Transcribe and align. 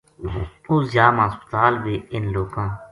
اُس 0.69 0.83
جا 0.93 1.05
ما 1.15 1.25
ہسپتا 1.27 1.63
ل 1.71 1.75
بے 1.83 1.93
اِنھ 2.13 2.29
لوکاں 2.33 2.69